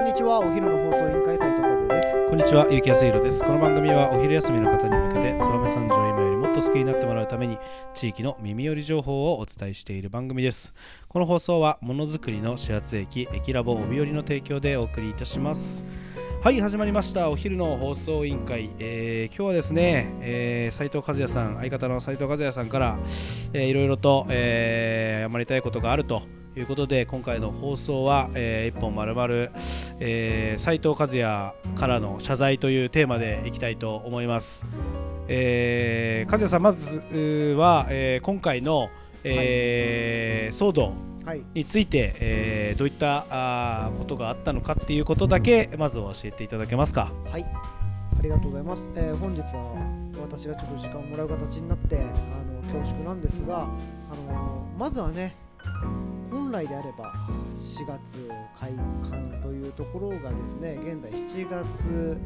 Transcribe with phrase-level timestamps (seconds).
[0.00, 3.44] こんにちはお昼の放送委員会斉藤和ですこんにちは、ゆきやすいろです。
[3.44, 7.58] この番組はお昼休みの方に向けて、燕三条今よりもっと好きになってもらうために、
[7.92, 10.72] 地域の耳寄り情報をお伝えしている番組です。
[11.06, 15.84] この放送は、ものづくりの始発駅、駅ラボ帯寄りの提供でお送りいたします。
[16.42, 17.28] はい、始まりました。
[17.28, 18.70] お昼の放送委員会。
[18.78, 22.98] えー今日はですね、えー、斉藤和也さん、相方の斉藤和也さんから、
[23.52, 26.22] えーいろいろと、えー謝りたいことがあると
[26.56, 29.50] いうことで、今回の放送は、えー一本まるまる、
[30.00, 34.66] えー、斉藤和也からの謝罪というテーマでいきたいと思います。
[35.28, 36.98] えー、和也さん、まず
[37.56, 38.90] は、えー今回の、
[39.22, 40.94] えー騒動
[41.24, 47.12] はいについて、えーどういったあーことがあったのかっていうことだけまずは教えていただけますか？
[47.30, 47.44] はい
[48.18, 53.66] ありがとうございます、えー本日は私がちょっと時間をもらう形になってあの恐縮なんですがあ
[54.32, 55.34] のまずはね
[56.50, 57.12] 本来であれば
[57.54, 58.72] 4月開
[59.08, 62.18] 館というところがですね現在7月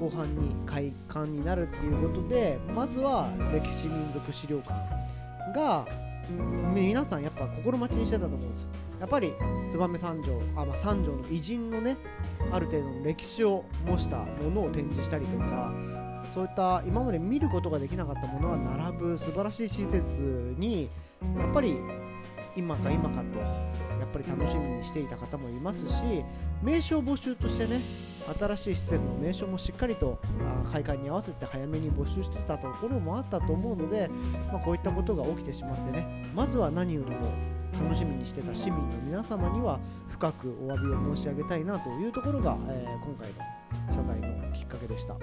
[0.00, 4.72] 後半に開館になるっていうことでまずは歴史民族資料館
[5.54, 5.86] が
[6.72, 8.68] 皆さんやっぱ心待ちにしてたと思うんですよ。
[8.98, 9.34] やっぱり
[9.70, 11.98] 燕三条あ、まあ、三条の偉人のね
[12.50, 15.70] ある程度の歴史を模したものを展示したりとか
[16.32, 20.88] そういった今まで見ることができなかったものが並ぶ素晴らしい施設に
[21.38, 21.76] やっぱり
[22.56, 26.24] 今か今かとやっぱり楽しみにしていた方もいますし
[26.62, 27.82] 名称募集としてね
[28.38, 30.18] 新しい施設の名称もしっかりと
[30.70, 34.08] 開館に合わせて早めに募集してたところもあったと思うので、
[34.52, 37.32] まあ、こういったことが起きてしまってねまずは何よりも
[37.82, 45.16] 楽しみにしてた市民の皆様には深くお詫びを申し上げたいなというところが、えー今回の謝罪のきっかけでした。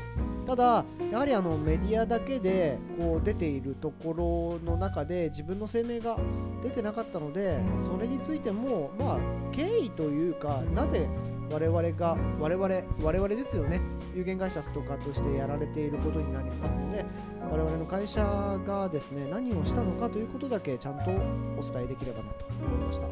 [0.46, 6.18] ただやはりあのメディアだけでこう出ているところの中で自分の声明が
[6.64, 9.20] 出てなかったのでそれについてもまあ
[9.52, 11.10] 経緯というかなぜ
[11.52, 13.82] 我々が我々我々ですよね
[14.16, 17.06] 有限会社ストーカーとしてやられていることになりますので
[17.52, 18.22] 我々の会社
[18.66, 23.08] がですね何をしたのかということだけちゃんとお伝えできればなと思いました。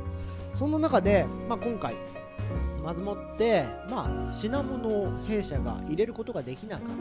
[0.55, 1.95] そんな中で、まあ、今回
[2.81, 3.17] まずもっ、
[3.89, 6.93] まあ、品物を弊社が入れることができなかった、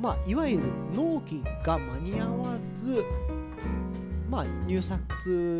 [0.00, 0.64] まあ、いわゆる
[0.94, 3.04] 納期が間に合わず、
[4.28, 5.00] まあ、入札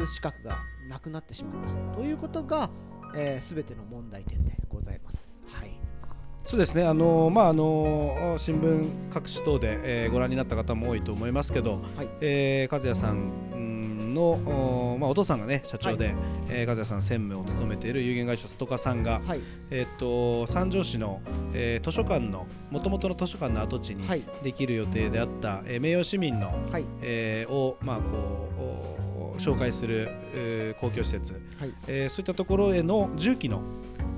[0.06, 0.56] 資格が
[0.88, 1.96] なくなってしまった。
[1.96, 2.68] ということが、
[3.14, 5.40] えー、全ての問題点でございます。
[5.46, 5.70] はい。
[6.44, 12.08] そうですね、あのまああの新聞各紙等で、えーご覧になった方も多いと思いますけど、はい。
[12.20, 13.49] えー和也さんう
[14.10, 16.14] んの、おまあ、お父さんがね社長で、
[16.48, 19.40] えー和也さん専務を務めている有限会社ストカさんが、はい。
[19.70, 21.20] えっと三条市の、
[21.54, 24.22] えー図書館のもともとの図書館の跡地にはい。
[24.42, 26.84] できる予定であった、えー名誉市民の、はい。
[27.02, 31.72] えーを、まあ、こうお紹介する、えー公共施設、はい。
[31.86, 33.62] えーそういったところへの重機の、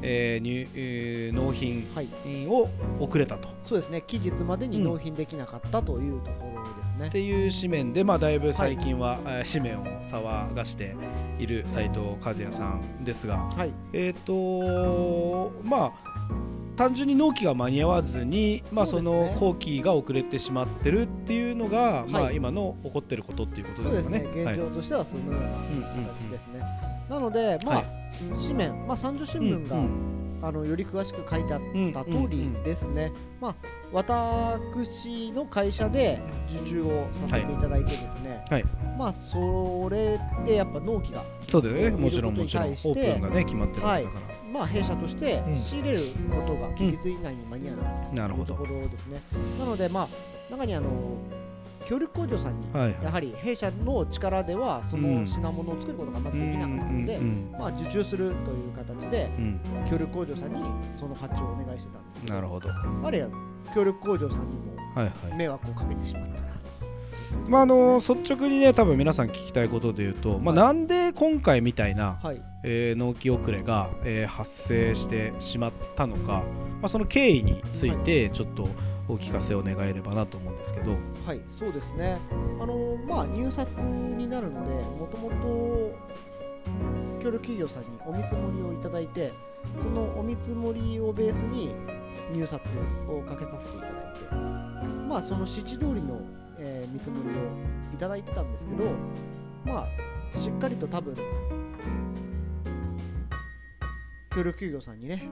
[0.03, 2.09] えー入えー納品はい。
[2.49, 2.69] を
[3.01, 3.49] 遅れたと。
[3.65, 4.03] そうですね。
[4.07, 7.07] 期日までに納品できなかったというところですね。
[7.09, 7.11] っ。
[7.11, 10.97] ていう紙面で、まあ、だいぶ最近は、えー紙面を騒がして
[11.39, 13.73] いる斉藤和也さんですが、はい。
[13.93, 15.93] えっ、とまあ
[16.77, 24.19] 単純に納期が間に合わずに、まあ、その工期が遅れてしまってるっていうのが、まあ、はい今の起こってることっていうことでかね。
[24.21, 24.45] ね。
[24.45, 26.61] 現状としてはそのような形ですね。
[27.09, 27.87] なので、まあ、はい。
[28.47, 31.61] 紙面、まあ、三条新聞が、うんあのより詳しく書いてあっ
[31.93, 33.55] た通うんうんりですね、まあ、
[33.93, 36.21] 私の会社で
[36.63, 38.65] 受注をさせていただいてですね、はい。
[38.99, 44.33] まあ、それでやっぱ納期が、そうだよね、もちろんもちろん、オープンがね、決まってるわけだから。
[44.53, 45.55] まあ、弊社としてうん。
[45.55, 49.21] 仕入れることが期日以内に間に合わなかったなるほどというところですね。
[49.59, 50.09] なので、まあ、
[50.53, 50.89] 中にあの
[51.85, 53.05] 協力工場さんに、はいはい。
[53.05, 57.51] やはり弊社の力ではその品物を作ることがまずできなかったので、うん。
[57.53, 57.59] うん。
[57.59, 59.61] まあ、受注するという形でうん。
[59.91, 60.61] 協力工場さんに
[60.97, 62.69] その発注をお願いしてたんですけどなるほど。
[63.03, 63.29] あれや
[63.75, 65.37] 協力工場さんにもはいはい。
[65.37, 66.43] 迷惑をかけてしまったなと。
[67.49, 70.75] まああの率直にね多分皆さん聞きたいことで言うと、まあ、はい。
[70.75, 76.45] なんで今回みたいな、はい、えー納期遅れが、えー発生してしまったのか、
[76.81, 78.69] まあ、その経緯についてちょっと
[79.09, 80.97] お聞かせを願えればなと思うんですけど、
[81.27, 82.19] はい、そうですね。
[82.61, 85.99] あのまあ入札になるので、もともと
[87.23, 89.33] 協力企業さんにお見積もりをいただいて、
[89.79, 91.75] そのお見積もりをベースに
[92.33, 92.63] 入札
[93.09, 94.35] をかけさせていただいて、
[95.09, 96.21] まあその指示通りの、
[96.59, 97.43] えー見積もりを
[97.95, 98.85] いただいてたんですけど、
[99.65, 101.15] まあしっかりと多分
[104.35, 105.29] 協力企業さんにね、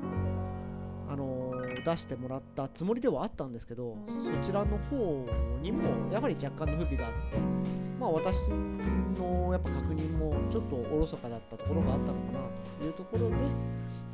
[1.10, 5.26] あのー出してもらったつもりではあったんですけどそちらの方
[5.62, 7.38] にもやはり若干の不備があって
[7.98, 8.36] まあ私
[9.18, 12.38] のやっぱ確認もちょっとおろそかだったところがあったのかな
[12.80, 13.36] というところで、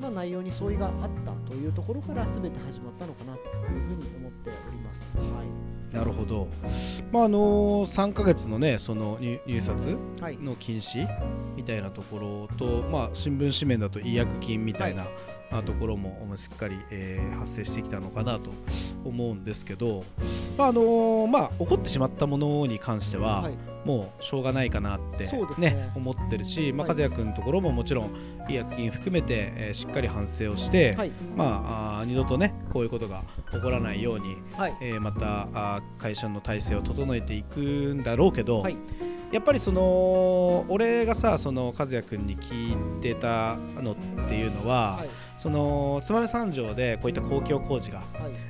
[0.01, 0.93] まあ、内容に相違があっ
[1.25, 5.17] たというところから全て始まったのかなというふうに思っております。
[5.19, 5.95] はい。
[5.95, 6.49] なるほど、
[7.13, 7.39] まああの
[7.87, 10.37] 3ヶ月のねその入入札はい。
[10.37, 11.07] の禁止
[11.55, 12.19] みたいなとこ
[12.51, 18.51] ろと、まあ、新聞紙面だと違約金みたいな、はあところもまあしっかり、えー発生してきたのかなと
[19.05, 20.05] 思うんですけど、
[20.57, 23.55] まああのまあ、起こってしまったものに関しては、はい。
[23.85, 25.93] もうしょうがないかなって、そうですね。
[25.95, 28.11] 思ってるし、まあ、はい和也君のところももちろん
[28.49, 31.11] 違約金含めて、えーしっかり反省をして、はい。
[31.37, 33.23] まあ、あー二度とねこういうことが
[33.53, 34.77] 起こらないように、はい。
[34.81, 38.77] えーまたあー会社の体制を整えていくんだろうけど、はい
[39.33, 43.97] やっぱりその俺がさその和也君に聞いてたのっ
[44.29, 45.09] ていうのは、はい。
[45.39, 48.07] その燕三条でこういった公共工事が、はい。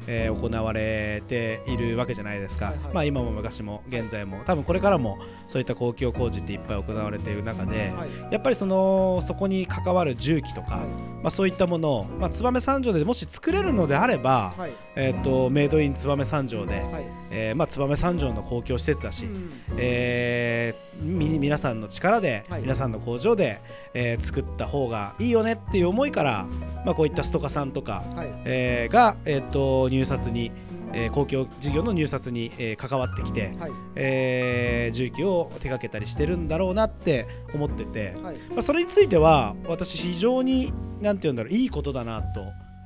[0.07, 2.95] えー行われているわけじゃないですか、はいはい。
[2.95, 4.43] まあ、今も昔も現在も。
[4.45, 5.19] 多分これからも
[5.49, 8.33] そういった公共工事っていっぱい行われている中で、はい。
[8.33, 10.87] やっぱりそのそこに関わる重機とか、はい。
[10.87, 14.73] まあ、そういったものを、まあ、燕三条でもし作れるのであれば、はい。
[14.95, 17.07] えー、とメイドイン燕三条で、はい。
[17.31, 19.51] えーまあ、燕三条の公共施設だし、うん。
[19.77, 20.66] えー
[21.01, 22.63] み皆さんの力で、はい。
[22.63, 23.61] 皆さんの工場で、
[23.95, 26.47] えー作った方がいいよねっていう思いから、
[26.85, 28.29] まあ、こういったストカさんとか、はい。
[28.45, 30.53] えーが、えー、と入札に、
[30.93, 33.71] えー公共事業の入札に、えー関わってきて、はい。
[33.97, 38.37] えー重機を手掛けたりしてるんだろうなって思ってて、はい。
[38.51, 42.41] まあ、それについては私非常になんて言うんだろういいことだなと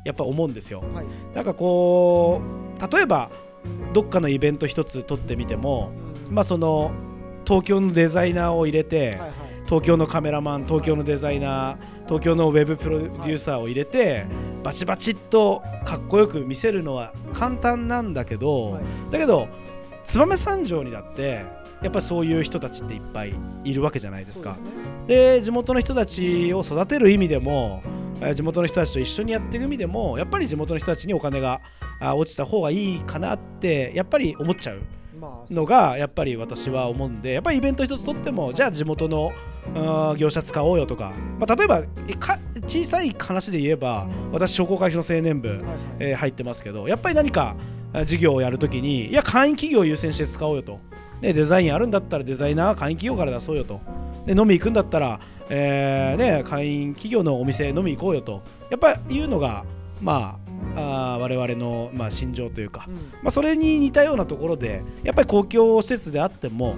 [0.05, 0.83] やっぱ思うんですよ。
[0.95, 1.07] はい。
[1.35, 2.41] なんかこ
[2.79, 3.31] う例えば
[3.93, 5.93] どっかのイベント一つ取ってみても、
[6.29, 6.35] うん。
[6.35, 6.93] まあ、その
[7.51, 9.31] 東京のデザイナーを入れて、はいはい。
[9.65, 14.25] 東京のカメラマン東京のデザイナー東京のウェブプロデューサーを入れて、
[14.63, 18.83] バチバチっとかっこよく見せるのは簡単なんだけど、はい。
[19.11, 19.49] だけど
[20.05, 21.45] 燕三条にだって
[21.83, 23.35] やっぱりそういう人たちっていっぱい
[23.65, 24.51] いるわけじゃないですか。
[24.51, 24.69] ですね。
[25.07, 27.83] で地元の人たちを育てる意味でも
[28.21, 31.61] えー地元の人たちと一緒にやっていく意味でもやっぱり地元の人たちにお金が
[32.01, 34.81] あ落ちた方がいいかなってやっぱり思っちゃう
[35.19, 39.33] まあのがやっぱり私は思うんでやっぱりイベント一つとってもじゃあ地元の
[40.17, 41.83] 業者使おうよとか、まあ、例えば
[42.67, 45.67] 小さい話で言えば私商工会社の青年部、はいはい。
[46.01, 47.57] えー入ってますけどやっぱり何か
[47.93, 50.79] あ事業をやるときにいや会員企業を優先して使おうよと、
[51.21, 53.81] ね、デザインあるんだったらデザイナーは会員企業から出そうよと。
[54.27, 58.43] で飲み行くんだったら、えーね、会員企業のお店飲み行こうよと。
[58.71, 59.65] やっぱりいうのが
[60.01, 60.39] ま
[60.75, 62.95] ああー我々の、まあ、心情というか、うん。
[62.95, 66.77] まあ、それに似たようなところでやっぱり公共施設であっても、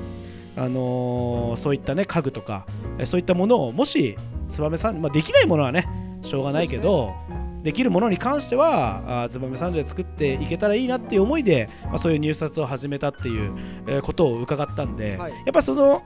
[0.56, 2.66] あのーそういった、ね、家具とか
[2.98, 4.16] えそういったものをもし
[4.48, 5.88] 燕さん、まあ、できないものはね
[6.22, 7.12] しょうがないけど
[7.62, 13.52] できるものに関しては燕三条で作っていけたらいいなっていう思いで、まあ、そういう入札を始めたっていう、
[13.86, 16.02] えーことを伺ったんで、はいやっぱその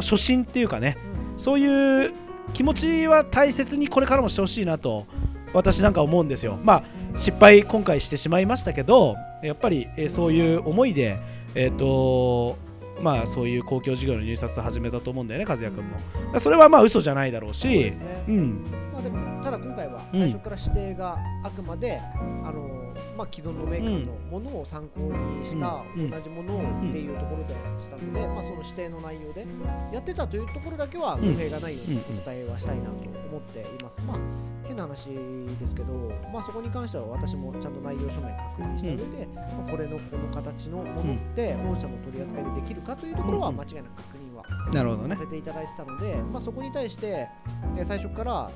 [0.00, 0.96] 初心っていうかね
[1.36, 2.12] そういう
[2.52, 5.06] 気持ちは大切にこれからもしてほしいなと
[5.54, 6.58] 私なんか思うんですよ。
[6.62, 6.82] まあ
[7.14, 11.18] 失敗今回してしまいましたけどやっぱり、えーそういう思いで
[11.54, 12.56] えっ、と
[13.00, 16.40] まあそういう公共事業の入札を始めたと思うんだよね和也君も。
[16.40, 17.90] それはまあ嘘じゃないだろうし。
[17.90, 18.24] すね。
[18.28, 18.64] うん。
[18.92, 20.20] まあでもただ今回はうん。
[20.20, 22.00] 最初から指定があくまで、
[22.44, 22.81] あの
[23.16, 26.10] まあ既存のメーカーのものを参考にしたうん。
[26.10, 29.46] 同じものをっていうところでしたので、まあその指定の内容で
[29.92, 31.32] やってたというところだけはうん。
[31.34, 32.90] 語弊がないようにうんお伝えはしたいなと
[33.30, 34.00] 思っています。
[34.06, 34.16] まあ
[34.64, 35.08] 変な話
[35.60, 35.92] ですけど、
[36.32, 45.20] まあそこに関しては私もちゃんと内容書面確認した上で、まあこれのこの形のものって御社の取り扱いでできるかというところはうん間違いなく確認はさ。
[45.20, 47.28] せていただいてたので、まあ、そこに対して、
[47.76, 48.50] えー最初から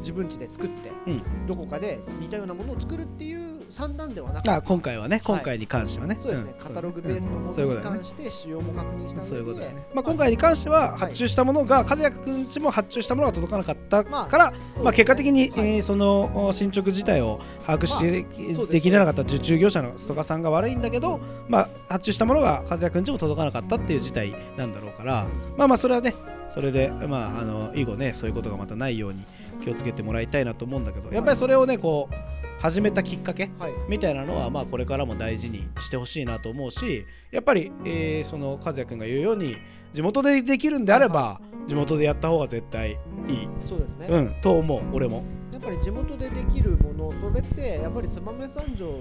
[0.00, 1.46] 自分家で作って、うん。
[1.46, 6.16] どこかで似たようなものを作るっていう算段ではなくあ今回はね今回に関してはね。
[6.20, 6.54] そうですね、ん。
[6.54, 9.86] カタログベースのものに関して使用も確認したそういう上でことだよね。
[9.92, 14.84] まあ、今回に関しては発注したものが、和也君ちも発注したものが届かなかったまあから、そうですね。
[14.84, 15.50] まあ、結果的に、はい。
[15.56, 25.26] えーそのお進捗自体を把握して、そうできなかった受注業者のストカさんが悪いんだけど、まあ、発注したものが和也君ちも届かなかったっていう事態なんだろうから
[25.56, 26.14] まあまあそれはね
[26.48, 29.24] それで、まあ、あの以後ねそういうことがまたないように
[29.62, 32.14] 気をつけてもらいたいなと思うんだけどやっぱりそれをねこう
[32.60, 33.72] 始めたきっかけはい。
[33.88, 39.56] みたいなのはまあこれからも大事にしてほしいなと思うしやっぱり、えーその和也君が言うように
[39.92, 45.24] 地元でできるんであれば地元でやった方が絶対いい、そうですね、うん、と思う俺も。
[45.52, 48.92] やっぱり地元でできるものそれってやっぱり燕三条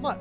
[0.00, 0.18] まあ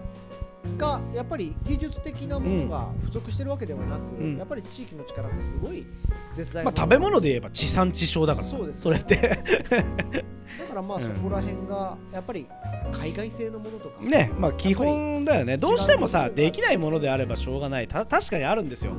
[0.77, 4.38] がやっぱり技術的なものが不足してるわけではなく、うん。
[4.38, 5.85] やっぱり地域の力ってすごい
[6.33, 9.15] 絶大まあ、食べ物で言えば地産地消だからさそうですそれって。
[9.15, 12.47] だからまあうんそこら辺がやっぱり
[12.91, 14.01] 海外製のものとか。
[14.01, 15.57] ねまあ基本だよね。
[15.57, 17.88] どうしてもさできないものであればしょうがない。
[17.88, 18.93] た確かにあるんですよ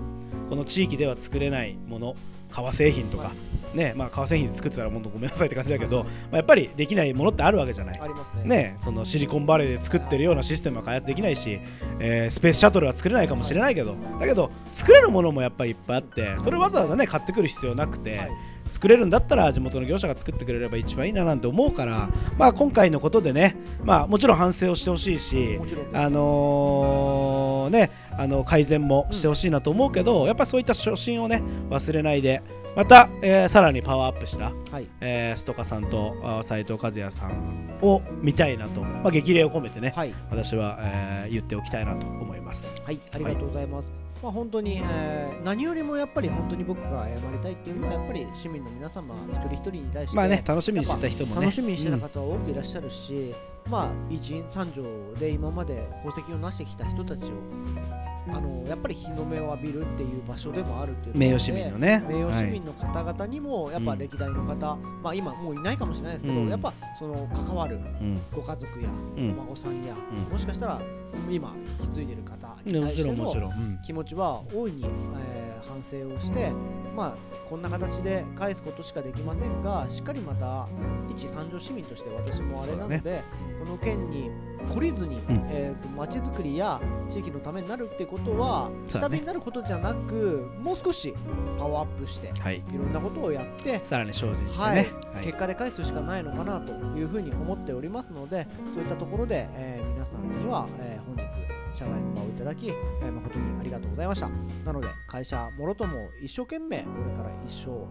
[0.50, 2.16] この地域では作れないもの
[2.50, 3.32] 革製品とか、は
[3.72, 8.00] ねまあ、革製品で作ってたら本当ごめんなさいって感じだけど、まあ、やっぱりできないものってあるわけじゃない。
[8.00, 8.42] ありますね。
[8.44, 11.60] ね、そのシリコンバレーで作ってるようなシステムは開発できないし、
[12.00, 18.30] えースペースシャトルは作れないかもしれないけどだけど作れるものもやっぱりいっぱいあってそれわざわざね買ってくる必要なくて、はい
[18.70, 22.08] 作れるんだったら地元の業者が作ってくれれば一番いいななんて思うから、
[22.38, 25.60] まあ、今回のことでね、まあ、もちろん反省をしてほしいし
[25.92, 32.42] あのーね、あの改善もしてほしいなと思うけど、やっぱそういった初心をね忘れないで
[32.76, 42.80] また、えーさらにパワーアップしたはいえーストカさんとあ斉藤和也さんを見たいなと、まあ、激励を込めてね、はい私は、えー言っておきたいなと思います。
[42.84, 43.92] はい、ありがとうございます。
[44.22, 51.40] まあ、本当に、えー何よりもやっぱり本当に僕が謝りたいっていうのはやっぱり市民の皆様一人一人に対してまあね、楽しみにしてた人もね。
[51.40, 53.34] 楽しみにしてた方は多くいらっしゃるし、
[53.68, 54.82] まあ一員三条
[55.18, 57.32] で今まで功績を成してきた人たちを
[58.28, 62.04] あのやっぱり日の目を浴びるっていう場所でもあるっていう名誉市民のね。
[62.08, 66.48] 名誉市はい民の方々にもやっぱ歴代の方、まあ今もういないかもしれないですけど、うん。
[66.48, 68.20] やっぱその関わるうん。
[68.32, 69.30] ご家族やうん。
[69.32, 70.32] お孫さんや、うん。
[70.32, 70.80] もしかしたら
[71.30, 73.14] 今引き継いでる方に対しての
[73.84, 76.52] 気持ちは大いに、えー反省をして、
[76.96, 77.14] まあ、
[77.48, 80.68] こんな形で返すことしかできませんがしっかりまた
[81.08, 83.22] 一三条市民として私もあれなので、
[83.64, 84.30] この県に
[84.72, 85.20] 懲りずに、ん。
[85.50, 91.12] えーと街づくりや地域のためになるってことは下火になることじゃなくもう少し
[91.58, 92.58] パワーアップしてはい。
[92.58, 94.74] いろんなことをやってさらに精進してはい。
[94.76, 94.88] ね。
[95.12, 95.24] はい。
[95.24, 101.30] 結果で返すしかないのかなというふうに思っておりますのでそういったところで、えー皆さんには、えー本日
[101.72, 104.28] 謝罪の場をいただき、えー誠にありがとうございました。
[104.64, 107.86] なので会社もろとも一生懸命これから一生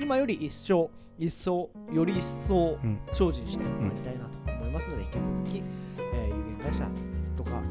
[0.00, 2.98] 今より一生一層より一層うん。
[3.12, 5.62] 精進してまいりたいなと思いますので、引き続き、
[5.98, 6.88] えー有限会社
[7.36, 7.62] とか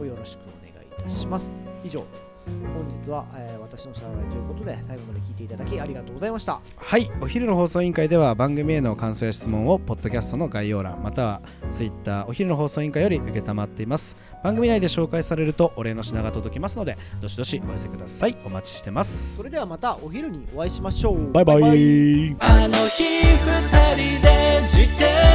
[0.00, 1.46] をよろしくお願いいたします。
[1.84, 2.04] 以上
[2.46, 6.60] 本日は、えー私の謝罪ということで最後まで聞いていただきありがとうございました。
[6.76, 14.16] はい、お昼の放送委員会では番組への感想や質問をポッドキャストの概要欄またはツイッターお昼の放送委員会より受けたまっています。
[14.44, 19.38] 番組内で紹介されるとお礼の品が届きますのでどしどしお寄せくださいお待ちしてます。
[19.38, 21.32] それではまたお昼にお会いしましょう。
[21.32, 21.58] バイバイ。
[21.58, 25.33] あの日二人で自転